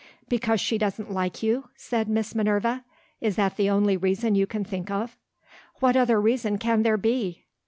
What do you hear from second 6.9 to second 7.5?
be?"